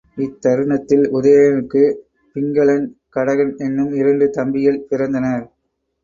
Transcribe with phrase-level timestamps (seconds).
[0.17, 1.99] இத்தருணத்தில் உதயணனுக்குப்
[2.35, 5.45] பிங்கலன், கடகன் என்னும் இரண்டு தம்பிகள் பிறந்தனர்.